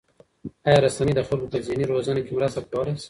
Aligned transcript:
آیا 0.67 0.79
رسنۍ 0.85 1.13
د 1.15 1.21
خلکو 1.27 1.51
په 1.51 1.57
ذهني 1.67 1.85
روزنه 1.91 2.19
کې 2.25 2.31
مرسته 2.37 2.59
کولای 2.69 2.93
شي؟ 2.93 2.99